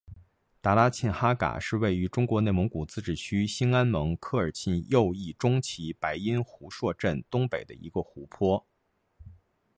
[0.61, 8.65] 达拉沁哈嘎是位于中国内蒙古自治区兴安盟科尔沁右翼中旗白音胡硕镇东北的一个湖泊。